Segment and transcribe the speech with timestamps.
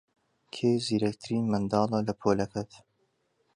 [0.53, 2.71] کێ زیرەکترین منداڵە لە پۆلەکەت؟